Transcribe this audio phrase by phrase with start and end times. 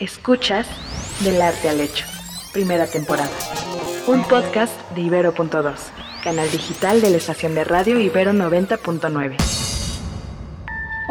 [0.00, 0.66] Escuchas
[1.22, 2.06] Del Arte al Hecho,
[2.54, 3.30] primera temporada.
[4.06, 5.74] Un podcast de Ibero.2,
[6.24, 9.59] canal digital de la estación de radio Ibero 90.9.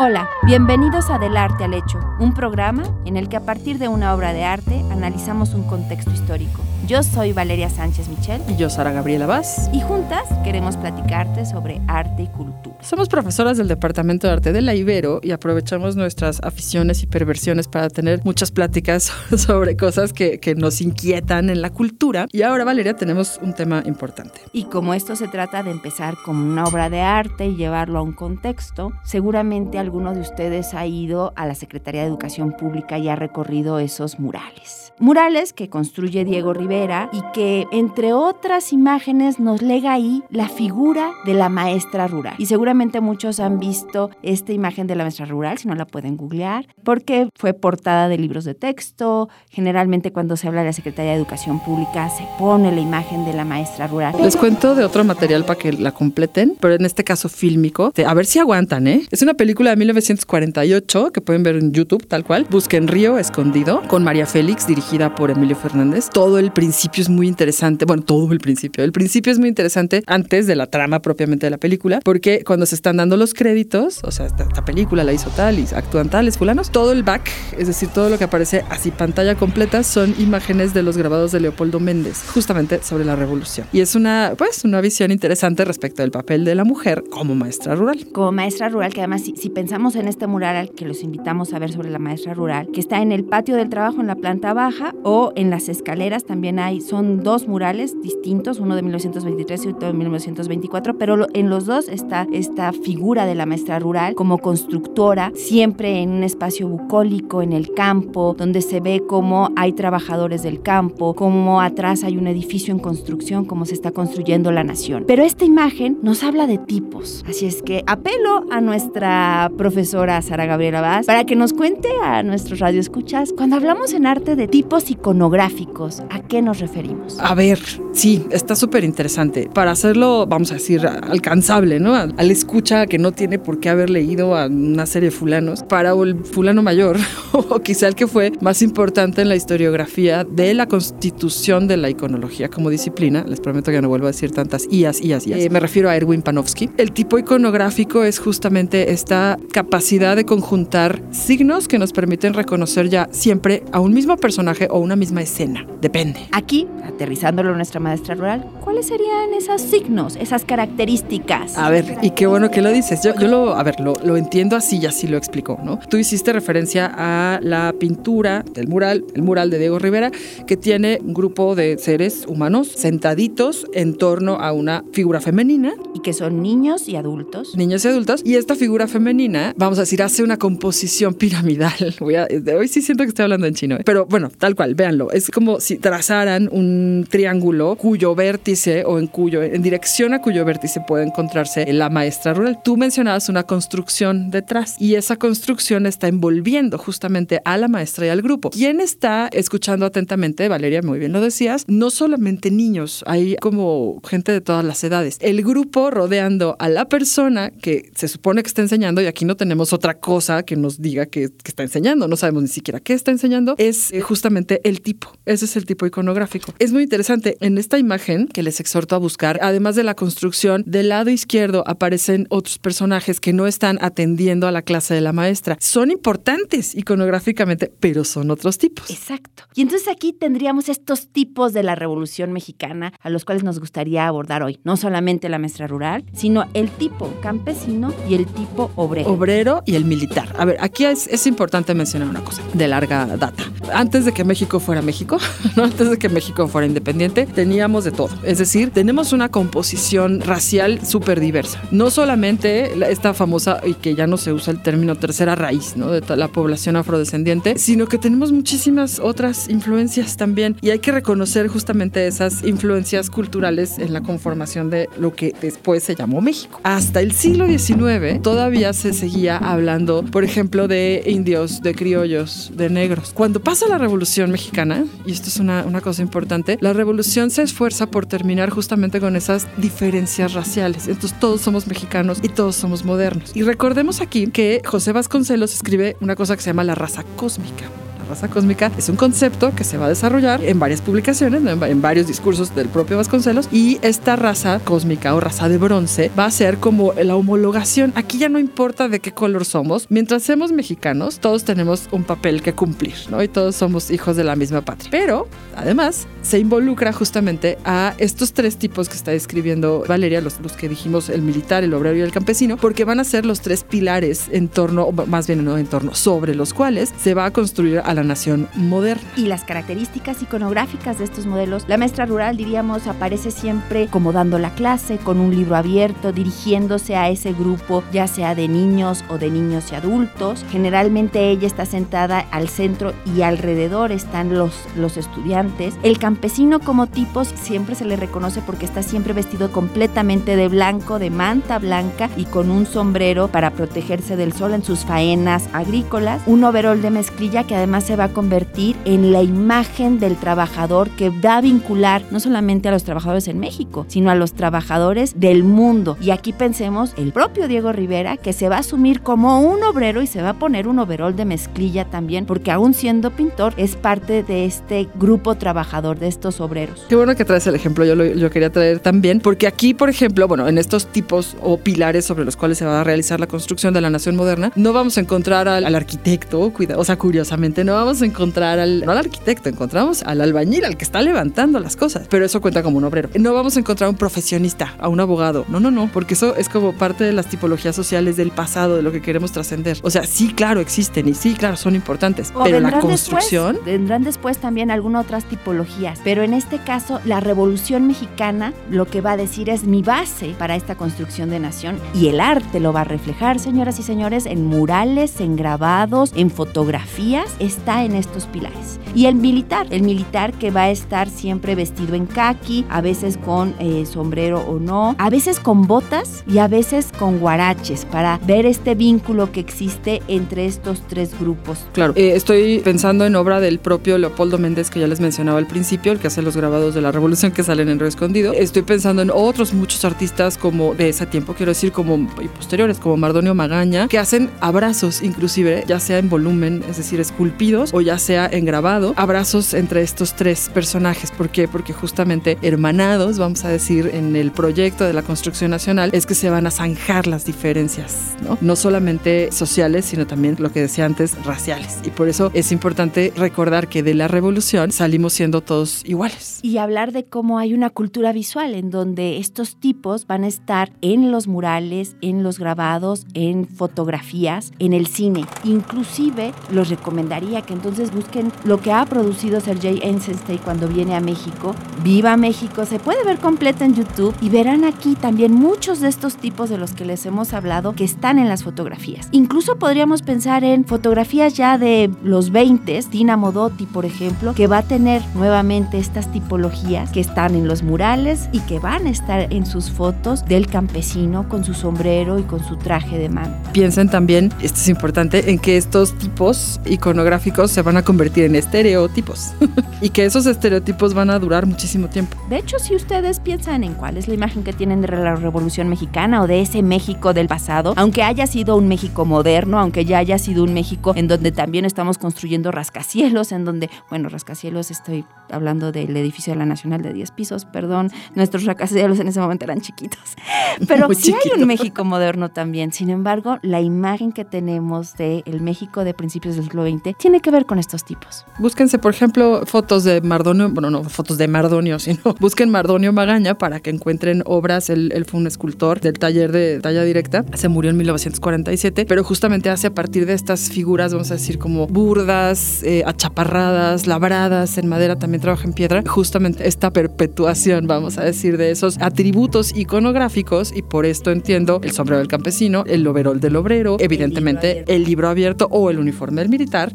[0.02, 3.90] Hola, bienvenidos a Del Arte al Hecho, un programa en el que a partir de
[3.90, 6.62] una obra de arte analizamos un contexto histórico.
[6.88, 8.42] Yo soy Valeria Sánchez Michel.
[8.48, 9.70] Y yo, Sara Gabriela Vaz.
[9.74, 12.78] Y juntas queremos platicarte sobre arte y cultura.
[12.82, 17.68] Somos profesoras del Departamento de Arte de la Ibero y aprovechamos nuestras aficiones y perversiones
[17.68, 22.26] para tener muchas pláticas sobre cosas que, que nos inquietan en la cultura.
[22.32, 24.40] Y ahora, Valeria, tenemos un tema importante.
[24.54, 28.02] Y como esto se trata de empezar como una obra de arte y llevarlo a
[28.02, 33.10] un contexto, seguramente alguno de ustedes ha ido a la Secretaría de Educación Pública y
[33.10, 34.94] ha recorrido esos murales.
[35.00, 41.10] Murales que construye Diego Rivera y que, entre otras imágenes, nos lega ahí la figura
[41.26, 42.36] de la maestra rural.
[42.38, 46.18] Y seguramente muchos han visto esta imagen de la maestra rural, si no la pueden
[46.18, 49.30] googlear, porque fue portada de libros de texto.
[49.50, 53.34] Generalmente cuando se habla de la Secretaría de Educación Pública se pone la imagen de
[53.34, 54.14] la maestra rural.
[54.22, 57.92] Les cuento de otro material para que la completen, pero en este caso fílmico.
[58.06, 59.02] A ver si aguantan, ¿eh?
[59.10, 62.48] Es una película de 1948 que pueden ver en YouTube, tal cual.
[62.50, 66.10] Busquen Río Escondido con María Félix, dirigida por Emilio Fernández.
[66.12, 67.86] Todo el principio es muy interesante.
[67.86, 68.84] Bueno, todo el principio.
[68.84, 72.66] El principio es muy interesante antes de la trama propiamente de la película, porque cuando
[72.66, 76.10] se están dando los créditos, o sea, esta, esta película la hizo tal y actúan
[76.10, 80.16] tales fulanos, todo el back, es decir, todo lo que aparece así pantalla completa son
[80.20, 83.68] imágenes de los grabados de Leopoldo Méndez, justamente sobre la revolución.
[83.72, 87.76] Y es una, pues, una visión interesante respecto del papel de la mujer como maestra
[87.76, 88.06] rural.
[88.12, 91.54] Como maestra rural, que además si, si pensamos en este mural al que los invitamos
[91.54, 94.16] a ver sobre la maestra rural, que está en el patio del trabajo en la
[94.16, 99.66] planta baja o en las escaleras también hay, son dos murales distintos, uno de 1923
[99.66, 104.16] y otro de 1924, pero en los dos está esta figura de la maestra rural
[104.16, 109.74] como constructora, siempre en un espacio bucólico, en el campo, donde se ve cómo hay
[109.74, 114.64] trabajadores del campo, cómo atrás hay un edificio en construcción, cómo se está construyendo la
[114.64, 115.04] nación.
[115.06, 120.46] Pero esta imagen nos habla de tipos, así es que apelo a nuestra profesora Sara
[120.46, 124.90] Gabriela Vaz para que nos cuente a nuestros radioescuchas cuando hablamos en arte de tipos
[124.92, 127.18] iconográficos, ¿a qué nos referimos?
[127.20, 127.60] A ver,
[127.94, 129.50] sí, está súper interesante.
[129.54, 131.96] Para hacerlo, vamos a decir, alcanzable, ¿no?
[131.96, 135.92] Al, escucha que no tiene por qué haber leído a una serie de fulanos, para
[135.92, 136.98] el fulano mayor,
[137.32, 141.90] o quizá el que fue más importante en la historiografía de la constitución de la
[141.90, 145.40] iconología como disciplina, les prometo que no vuelvo a decir tantas ias, ias, ias.
[145.40, 146.70] Eh, me refiero a Erwin Panofsky.
[146.78, 153.10] El tipo iconográfico es justamente esta capacidad de conjuntar signos que nos permiten reconocer ya
[153.12, 155.66] siempre a un mismo personaje o una misma escena.
[155.82, 156.28] Depende.
[156.32, 161.58] Aquí, aterrizándolo nuestra maestra rural, ¿cuáles serían esos signos, esas características?
[161.58, 163.02] A ver, y qué bueno que lo dices.
[163.04, 165.80] Yo, yo lo, a ver, lo, lo entiendo así y así lo explico, ¿no?
[165.90, 170.12] Tú hiciste referencia a la pintura del mural, el mural de Diego Rivera,
[170.46, 175.74] que tiene un grupo de seres humanos sentaditos en torno a una figura femenina.
[176.00, 177.56] Y que son niños y adultos.
[177.56, 178.22] Niños y adultos.
[178.24, 181.96] Y esta figura femenina, vamos a decir, hace una composición piramidal.
[182.00, 182.28] Voy a,
[182.58, 183.82] hoy sí siento que estoy hablando en chino, ¿eh?
[183.84, 185.12] pero bueno, tal cual, véanlo.
[185.12, 190.46] Es como si trazaran un triángulo cuyo vértice o en cuyo, en dirección a cuyo
[190.46, 192.60] vértice puede encontrarse la maestra rural.
[192.64, 198.10] Tú mencionabas una construcción detrás y esa construcción está envolviendo justamente a la maestra y
[198.10, 198.52] al grupo.
[198.52, 200.48] ¿Quién está escuchando atentamente?
[200.48, 205.18] Valeria, muy bien lo decías, no solamente niños, hay como gente de todas las edades.
[205.22, 209.36] El grupo rodeando a la persona que se supone que está enseñando, y aquí no
[209.36, 212.94] tenemos otra cosa que nos diga que, que está enseñando, no sabemos ni siquiera qué
[212.94, 215.12] está enseñando, es eh, justamente el tipo.
[215.26, 216.54] Ese es el tipo iconográfico.
[216.60, 217.38] Es muy interesante.
[217.42, 221.64] En esta imagen que les exhorto a buscar, además de la construcción, del lado izquierdo
[221.68, 225.58] aparecen otros personajes que no están atendiendo a la clase de la maestra.
[225.60, 228.90] Son importantes iconográficamente, pero son otros tipos.
[228.90, 229.44] Exacto.
[229.56, 234.08] Y entonces aquí tendríamos estos tipos de la Revolución Mexicana a los cuales nos gustaría
[234.08, 234.60] abordar hoy.
[234.64, 239.12] No solamente la maestra rural, sino el tipo campesino y el tipo obrero.
[239.12, 240.36] Obrero y el militar.
[240.38, 243.46] A ver, aquí es, es importante mencionar una cosa de larga data.
[243.74, 245.18] Antes de que México fuera México,
[245.56, 245.64] ¿no?
[245.64, 248.10] antes de que México fuera independiente, teníamos de todo.
[248.24, 251.62] Es decir, tenemos una composición racial súper diversa.
[251.72, 255.92] No solamente esta famosa, y que ya no se usa el término tercera raíz, ¿no?
[255.92, 260.58] De la población afrodescendiente, sino que tenemos muchísimas otras influencias también.
[260.62, 265.69] Y hay que reconocer justamente esas influencias culturales en la conformación de lo que después
[265.80, 266.60] se llamó México.
[266.64, 272.70] Hasta el siglo XIX todavía se seguía hablando, por ejemplo, de indios, de criollos, de
[272.70, 273.12] negros.
[273.14, 277.44] Cuando pasa la Revolución Mexicana, y esto es una, una cosa importante, la revolución se
[277.44, 280.88] esfuerza por terminar justamente con esas diferencias raciales.
[280.88, 283.36] Entonces todos somos mexicanos y todos somos modernos.
[283.36, 287.66] Y recordemos aquí que José Vasconcelos escribe una cosa que se llama la raza cósmica
[288.10, 292.08] raza cósmica es un concepto que se va a desarrollar en varias publicaciones, en varios
[292.08, 296.58] discursos del propio Vasconcelos, y esta raza cósmica o raza de bronce va a ser
[296.58, 297.94] como la homologación.
[297.96, 302.42] Aquí ya no importa de qué color somos, mientras seamos mexicanos, todos tenemos un papel
[302.42, 303.22] que cumplir, ¿no?
[303.24, 304.90] Y todos somos hijos de la misma patria.
[304.92, 310.54] Pero, además, se involucra justamente a estos tres tipos que está describiendo Valeria, los, los
[310.54, 313.64] que dijimos, el militar, el obrero y el campesino, porque van a ser los tres
[313.64, 317.80] pilares en torno, más bien no en torno, sobre los cuales se va a construir
[317.80, 319.10] a la nación moderna.
[319.16, 324.40] Y las características iconográficas de estos modelos, la maestra rural, diríamos, aparece siempre como dando
[324.40, 329.18] la clase, con un libro abierto, dirigiéndose a ese grupo, ya sea de niños o
[329.18, 330.46] de niños y adultos.
[330.52, 335.76] Generalmente ella está sentada al centro y alrededor están los, los estudiantes.
[335.84, 341.00] El campesino como tipo siempre se le reconoce porque está siempre vestido completamente de blanco,
[341.00, 346.22] de manta blanca y con un sombrero para protegerse del sol en sus faenas agrícolas.
[346.26, 350.92] Un overol de mezclilla que además se va a convertir en la imagen del trabajador
[350.92, 355.20] que va a vincular no solamente a los trabajadores en México, sino a los trabajadores
[355.20, 355.98] del mundo.
[356.00, 360.04] Y aquí pensemos el propio Diego Rivera que se va a asumir como un obrero
[360.04, 363.76] y se va a poner un overol de mezclilla también, porque aún siendo pintor es
[363.76, 366.86] parte de este grupo trabajador, de estos obreros.
[366.90, 369.90] Qué bueno que traes el ejemplo, yo lo yo quería traer también, porque aquí, por
[369.90, 373.26] ejemplo, bueno, en estos tipos o pilares sobre los cuales se va a realizar la
[373.26, 377.64] construcción de la nación moderna, no vamos a encontrar al, arquitecto, cuidado, o sea, curiosamente,
[377.64, 381.60] no vamos a encontrar al, no al arquitecto, encontramos al albañil, al que está levantando
[381.60, 383.10] las cosas, pero eso cuenta como un obrero.
[383.20, 386.36] No vamos a encontrar a un profesionista, a un abogado, no, no, no, porque eso
[386.36, 389.78] es como parte de las tipologías sociales del pasado, de lo que queremos trascender.
[389.82, 393.58] O sea, sí, claro, existen y sí, claro, son importantes, pero la construcción...
[393.66, 399.02] vendrán después también algunas otras tipologías, pero en este caso, la revolución mexicana lo que
[399.02, 401.80] va a decir es mi base para esta construcción de nación.
[401.94, 406.32] Y el arte lo va a reflejar, señoras y señores, en murales, en grabados, en
[406.32, 407.30] fotografías,
[407.60, 408.80] está en estos pilares.
[408.96, 413.18] Y el militar, el militar que va a estar siempre vestido en khaki, a veces
[413.18, 418.20] con eh, sombrero o no, a veces con botas y a veces con guaraches, para
[418.26, 421.60] ver este vínculo que existe entre estos tres grupos.
[421.74, 425.48] Claro, eh, estoy pensando en obra del propio Leopoldo Méndez, que ya les mencionaba al
[425.48, 428.34] principio, el que hace los grabados de la revolución que salen en Río Escondido.
[428.34, 432.80] Estoy pensando en otros muchos artistas como de ese tiempo, quiero decir, como y posteriores,
[432.80, 437.82] como Mardonio Magaña, que hacen abrazos inclusive, ya sea en volumen, es decir, esculpidos, o
[437.82, 441.12] ya sea en grabado, abrazos entre estos tres personajes.
[441.12, 441.48] ¿Por qué?
[441.48, 446.16] Porque justamente hermanados, vamos a decir, en el proyecto de la construcción nacional, es que
[446.16, 448.38] se van a zanjar las diferencias, ¿no?
[448.42, 451.80] No solamente sociales, sino también lo que decía antes, raciales.
[451.84, 456.40] Y por eso es importante recordar que de la revolución salimos siendo todos iguales.
[456.44, 460.72] Y hablar de cómo hay una cultura visual en donde estos tipos van a estar
[460.82, 465.26] en los murales, en los grabados, en fotografías, en el cine.
[465.44, 471.00] Inclusive los recomendaría que entonces busquen lo que ha producido Sergei Eisenstein cuando viene a
[471.00, 471.56] México.
[471.84, 476.16] Viva México, se puede ver completa en YouTube y verán aquí también muchos de estos
[476.16, 479.08] tipos de los que les hemos hablado que están en las fotografías.
[479.12, 484.60] Incluso podríamos pensar en fotografías ya de los 20, Dina Modotti, por ejemplo, que va
[484.60, 489.32] a tener nuevamente estas tipologías que están en los murales y que van a estar
[489.32, 493.52] en sus fotos del campesino con su sombrero y con su traje de manta.
[493.52, 498.36] Piensen también, esto es importante, en que estos tipos iconográficos se van a convertir en
[498.36, 499.34] estereotipos
[499.82, 502.18] y que esos estereotipos van a durar muchísimo tiempo.
[502.30, 505.70] De hecho, si ustedes piensan en cuál es la imagen que tienen de la Revolución
[505.70, 510.00] Mexicana o de ese México del pasado, aunque haya sido un México moderno, aunque ya
[510.00, 515.06] haya sido un México en donde también estamos construyendo rascacielos, en donde, bueno, rascacielos estoy
[515.32, 519.46] hablando del edificio de la Nacional de 10 pisos, perdón, nuestros rascacielos en ese momento
[519.46, 520.16] eran chiquitos.
[520.68, 522.72] Pero sí hay un México moderno también.
[522.74, 527.19] Sin embargo, la imagen que tenemos del el México de principios del siglo XX tiene
[527.20, 528.26] que ver con estos tipos.
[528.40, 533.38] Búsquense, por ejemplo, fotos de Mardonio, bueno, no fotos de Mardonio, sino busquen Mardonio Magaña
[533.38, 534.70] para que encuentren obras.
[534.70, 537.26] Él, él fue un escultor del taller de talla directa.
[537.34, 541.40] Se murió en 1947, pero justamente hace a partir de estas figuras, vamos a decir,
[541.40, 547.98] como burdas, eh, achaparradas, labradas en madera, también trabaja en piedra, justamente esta perpetuación, vamos
[547.98, 552.86] a decir, de esos atributos iconográficos y por esto entiendo el sombrero del campesino, el
[552.88, 556.74] overol del obrero, evidentemente el libro abierto o el uniforme del militar,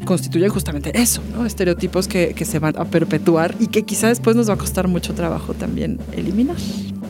[0.49, 1.45] justamente eso, ¿no?
[1.45, 4.87] Estereotipos que, que se van a perpetuar y que quizá después nos va a costar
[4.87, 6.57] mucho trabajo también eliminar.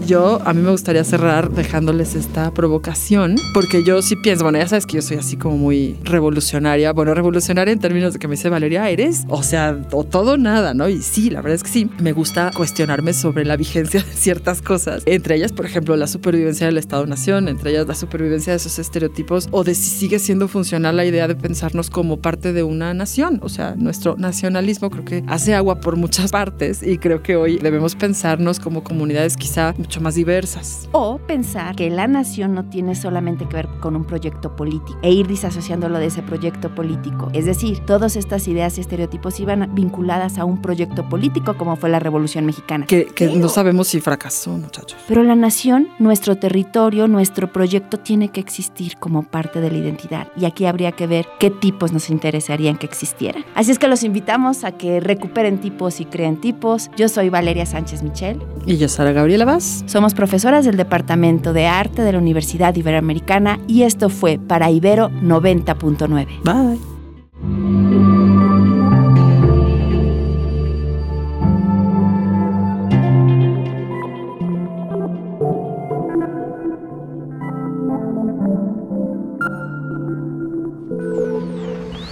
[0.05, 4.67] Yo a mí me gustaría cerrar dejándoles esta provocación, porque yo sí pienso, bueno, ya
[4.67, 8.35] sabes que yo soy así como muy revolucionaria, bueno, revolucionaria en términos de que me
[8.35, 10.89] dice Valeria, eres, o sea, o todo nada, ¿no?
[10.89, 14.61] Y sí, la verdad es que sí, me gusta cuestionarme sobre la vigencia de ciertas
[14.61, 18.79] cosas, entre ellas, por ejemplo, la supervivencia del Estado-Nación, entre ellas la supervivencia de esos
[18.79, 22.93] estereotipos, o de si sigue siendo funcional la idea de pensarnos como parte de una
[22.93, 27.35] nación, o sea, nuestro nacionalismo creo que hace agua por muchas partes y creo que
[27.35, 30.89] hoy debemos pensarnos como comunidades quizá mucho más diversas.
[30.93, 35.11] O pensar que la nación no tiene solamente que ver con un proyecto político e
[35.11, 37.29] ir disasociándolo de ese proyecto político.
[37.33, 41.89] Es decir, todas estas ideas y estereotipos iban vinculadas a un proyecto político como fue
[41.89, 42.87] la Revolución Mexicana.
[42.87, 44.97] Que, que no sabemos si fracasó, muchachos.
[45.07, 50.29] Pero la nación, nuestro territorio, nuestro proyecto tiene que existir como parte de la identidad.
[50.35, 53.45] Y aquí habría que ver qué tipos nos interesarían que existieran.
[53.53, 56.89] Así es que los invitamos a que recuperen tipos y creen tipos.
[56.97, 58.41] Yo soy Valeria Sánchez Michel.
[58.65, 59.74] Y yo, Sara Gabriela Vaz.
[59.87, 65.09] Somos profesoras del Departamento de Arte de la Universidad Iberoamericana y esto fue para Ibero
[65.09, 66.27] 90.9.
[66.43, 66.79] Bye.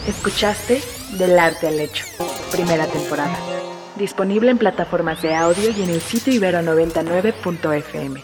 [0.08, 0.82] Escuchaste
[1.18, 2.06] Del Arte al Hecho,
[2.52, 3.53] primera temporada.
[3.96, 8.24] Disponible en plataformas de audio y en el sitio ibero99.fm.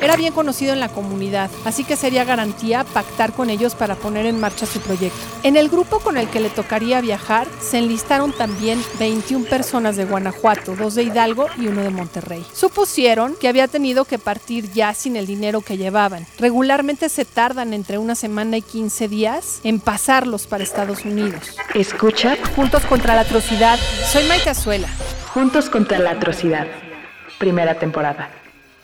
[0.00, 4.26] Era bien conocido en la comunidad, así que sería garantía pactar con ellos para poner
[4.26, 5.18] en marcha su proyecto.
[5.42, 10.04] En el grupo con el que le tocaría viajar se enlistaron también 21 personas de
[10.04, 12.44] Guanajuato, dos de Hidalgo y uno de Monterrey.
[12.52, 16.26] Supusieron que había tenido que partir ya sin el dinero que llevaban.
[16.38, 21.56] Regularmente se tardan entre una semana y 15 días en pasarlos para Estados Unidos.
[21.74, 23.78] Escucha Juntos contra la atrocidad,
[24.10, 24.88] soy Maite Azuela.
[25.32, 26.66] Juntos contra la atrocidad,
[27.38, 28.45] primera temporada.